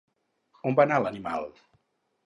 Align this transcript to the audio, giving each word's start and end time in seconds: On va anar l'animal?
On 0.71 0.79
va 0.79 0.87
anar 0.87 0.99
l'animal? 1.05 1.49